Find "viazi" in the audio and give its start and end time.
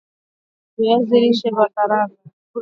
0.77-1.15